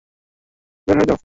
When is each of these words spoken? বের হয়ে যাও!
বের 0.87 0.95
হয়ে 0.97 1.07
যাও! 1.09 1.17